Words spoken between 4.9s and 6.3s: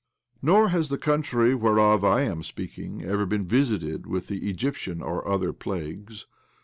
or other plagues.